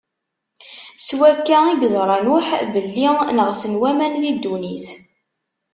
[1.05, 3.07] S wakka i yeẓra Nuḥ belli
[3.37, 4.87] neɣsen waman di ddunit.